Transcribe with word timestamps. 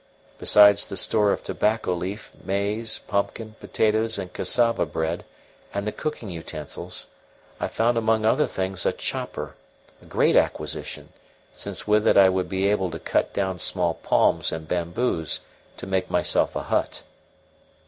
Besides 0.39 0.83
the 0.85 0.97
store 0.97 1.31
of 1.31 1.43
tobacco 1.43 1.93
leaf, 1.93 2.31
maize, 2.43 2.97
pumpkin, 2.97 3.53
potatoes, 3.59 4.17
and 4.17 4.33
cassava 4.33 4.83
bread, 4.87 5.25
and 5.75 5.85
the 5.85 5.91
cooking 5.91 6.31
utensils, 6.31 7.05
I 7.59 7.67
found 7.67 7.99
among 7.99 8.25
other 8.25 8.47
things 8.47 8.83
a 8.83 8.93
chopper 8.93 9.53
a 10.01 10.05
great 10.05 10.35
acquisition, 10.35 11.13
since 11.53 11.85
with 11.85 12.07
it 12.07 12.17
I 12.17 12.29
would 12.29 12.49
be 12.49 12.67
able 12.67 12.89
to 12.89 12.97
cut 12.99 13.31
down 13.31 13.59
small 13.59 13.93
palms 13.93 14.51
and 14.51 14.67
bamboos 14.67 15.39
to 15.77 15.85
make 15.85 16.09
myself 16.09 16.55
a 16.55 16.63
hut. 16.63 17.03